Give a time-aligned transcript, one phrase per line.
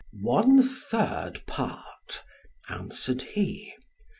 [0.23, 2.23] "One third part,"
[2.67, 3.75] answered he.